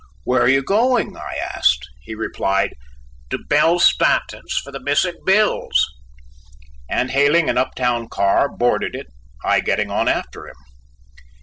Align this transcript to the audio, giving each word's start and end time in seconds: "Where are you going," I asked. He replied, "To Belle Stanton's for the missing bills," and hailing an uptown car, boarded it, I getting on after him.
"Where 0.23 0.41
are 0.41 0.49
you 0.49 0.63
going," 0.63 1.15
I 1.15 1.35
asked. 1.53 1.87
He 2.01 2.15
replied, 2.15 2.73
"To 3.29 3.37
Belle 3.37 3.77
Stanton's 3.77 4.53
for 4.57 4.71
the 4.71 4.79
missing 4.79 5.13
bills," 5.27 5.89
and 6.89 7.11
hailing 7.11 7.51
an 7.51 7.59
uptown 7.59 8.09
car, 8.09 8.49
boarded 8.49 8.95
it, 8.95 9.05
I 9.45 9.59
getting 9.59 9.91
on 9.91 10.07
after 10.07 10.47
him. 10.47 10.55